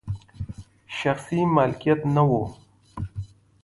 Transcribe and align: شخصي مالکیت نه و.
شخصي 0.97 1.39
مالکیت 1.55 1.99
نه 2.15 2.23
و. 2.29 2.31